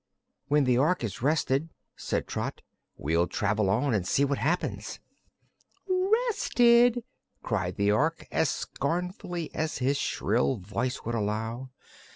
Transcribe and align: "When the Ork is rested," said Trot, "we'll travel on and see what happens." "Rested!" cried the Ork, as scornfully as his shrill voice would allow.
"When 0.47 0.63
the 0.63 0.79
Ork 0.79 1.03
is 1.03 1.21
rested," 1.21 1.69
said 1.95 2.25
Trot, 2.25 2.63
"we'll 2.97 3.27
travel 3.27 3.69
on 3.69 3.93
and 3.93 4.07
see 4.07 4.25
what 4.25 4.39
happens." 4.39 4.99
"Rested!" 5.87 7.03
cried 7.43 7.75
the 7.75 7.91
Ork, 7.91 8.25
as 8.31 8.49
scornfully 8.49 9.53
as 9.53 9.77
his 9.77 9.97
shrill 9.97 10.55
voice 10.57 11.05
would 11.05 11.13
allow. 11.13 11.69